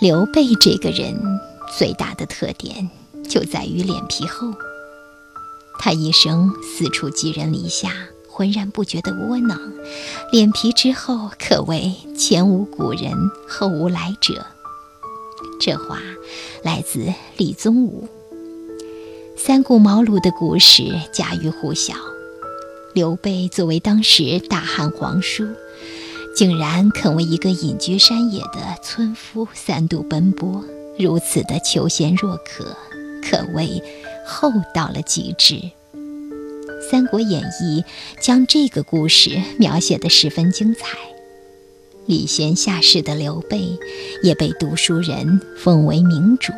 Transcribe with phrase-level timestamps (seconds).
[0.00, 1.14] 刘备这个人
[1.76, 2.90] 最大的特点
[3.28, 4.54] 就在于脸皮厚。
[5.78, 7.92] 他一生四处寄人篱下，
[8.26, 9.60] 浑然不觉的窝囊，
[10.32, 13.12] 脸皮之厚，可谓前无古人，
[13.46, 14.46] 后无来者。
[15.60, 16.00] 这话
[16.62, 18.08] 来自李宗吾。
[19.36, 20.82] 三顾茅庐的故事
[21.12, 21.92] 家喻户晓。
[22.94, 25.46] 刘备作为当时大汉皇叔。
[26.40, 30.64] 竟然肯为一个隐居山野的村夫三度奔波，
[30.98, 32.74] 如此的求贤若渴，
[33.22, 33.82] 可谓
[34.26, 35.56] 厚到了极致。
[36.90, 37.84] 《三国演义》
[38.24, 40.96] 将这个故事描写的十分精彩。
[42.06, 43.78] 礼贤下士的刘备，
[44.22, 46.54] 也被读书人奉为明主。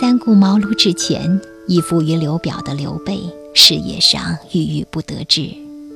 [0.00, 1.38] 三顾茅庐之前，
[1.68, 3.20] 依附于刘表的刘备，
[3.52, 5.50] 事业上郁郁不得志。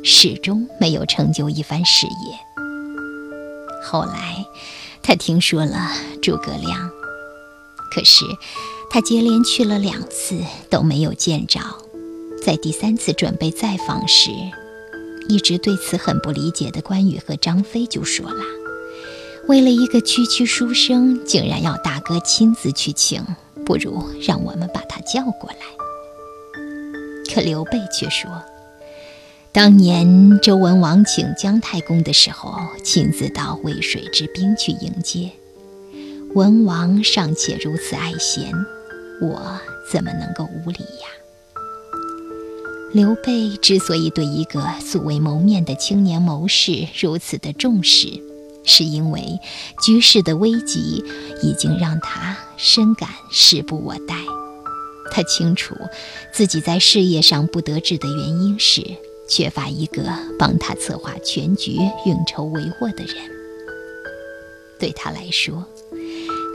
[0.06, 2.38] 始终没有成就一番事业。
[3.82, 4.44] 后来，
[5.02, 5.90] 他听说了
[6.22, 6.90] 诸葛亮，
[7.90, 8.26] 可是
[8.90, 11.58] 他接连去了两次都没有见着。
[12.44, 14.30] 在第三次准备再访时，
[15.30, 18.42] 一直对此很不理解的关羽和张飞就说了
[19.48, 23.24] ：“为了一个区区书生，竟然要大哥亲自去请，
[23.64, 25.56] 不如让我们把他叫过来。”
[27.34, 28.30] 可刘备却说。
[29.54, 35.30] 当年周文王请姜太公的时候，亲自到渭水之滨去迎接。
[36.34, 38.52] 文王尚且如此爱贤，
[39.22, 39.60] 我
[39.92, 41.06] 怎么能够无礼呀？
[42.92, 48.08] 刘备之所以对一个素未谋面的青年谋士如此的重视，
[48.64, 49.38] 是因为
[49.84, 51.04] 局势的危急
[51.44, 54.16] 已经让他深感时不我待。
[55.12, 55.76] 他清楚
[56.32, 58.82] 自己在事业上不得志的原因是。
[59.28, 60.02] 缺乏一个
[60.38, 61.72] 帮他策划全局、
[62.06, 63.16] 运筹帷幄的人。
[64.78, 65.64] 对他来说，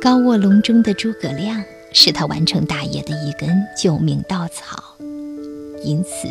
[0.02, 3.50] 高卧龙中的诸葛亮是他完成大业的一根
[3.82, 4.96] 救命稻草，
[5.84, 6.28] 因此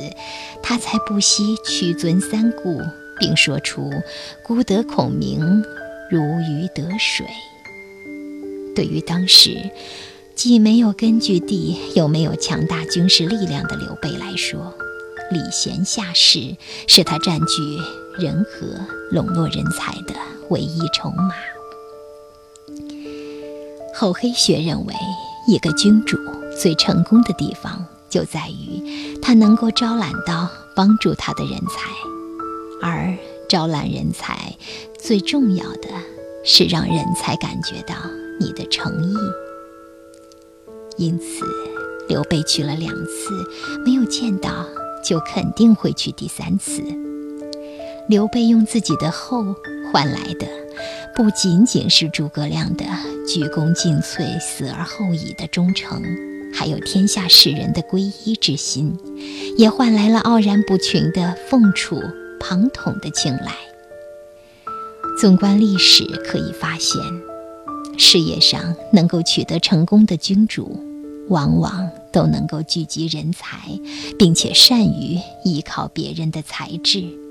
[0.62, 2.81] 他才不惜屈尊三顾，
[3.19, 3.91] 并说出
[4.47, 5.41] “孤得孔明，
[6.10, 7.27] 如鱼得水”。
[8.77, 9.71] 对于当时
[10.37, 14.72] 既没有根据地，又没有强大军事力量的刘备来说，
[15.31, 16.56] 礼贤下士
[16.87, 17.78] 是他占据
[18.19, 18.66] 人和、
[19.11, 20.15] 笼络人才的
[20.49, 21.34] 唯一筹码。
[23.94, 24.94] 厚黑学认为，
[25.47, 26.16] 一个君主
[26.61, 31.91] 最成功的地方就在于他能够招揽到帮助他的人才，
[32.81, 33.15] 而
[33.49, 34.56] 招揽人才
[34.99, 35.89] 最重要的
[36.45, 37.95] 是让人才感觉到
[38.41, 39.16] 你的诚意。
[40.97, 41.45] 因此，
[42.09, 44.65] 刘备去了两次，没有见到。
[45.04, 46.82] 就肯定会去第三次。
[48.09, 49.44] 刘备用自己的厚
[49.92, 50.47] 换来的，
[51.14, 52.84] 不仅仅是诸葛亮的
[53.26, 56.03] 鞠躬尽瘁、死而后已的忠诚，
[56.54, 58.97] 还有天下士人的皈依之心，
[59.59, 62.00] 也换来了傲然不群的凤雏、
[62.41, 63.53] 庞统的青睐。
[65.20, 67.03] 纵观历史，可以发现，
[67.98, 70.82] 事业上能够取得成功的君主。
[71.28, 73.59] 往往都能够聚集人才，
[74.19, 77.28] 并且善于依靠别人的才智。